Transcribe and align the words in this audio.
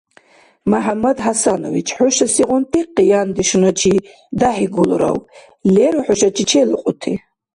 МяхӀяммад 0.69 1.17
ХӀясанович, 1.25 1.87
хӀуша 1.95 2.27
сегъунти 2.33 2.81
къияндешуначи 2.95 3.93
дяхӀигулрав? 4.39 5.17
Леру 5.73 6.01
хӀушачи 6.05 6.43
челукьути? 6.49 7.13